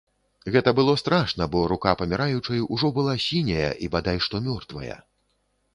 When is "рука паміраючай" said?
1.73-2.65